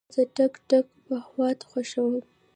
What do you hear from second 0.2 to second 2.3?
د ټک ټاک محتوا خوښوم.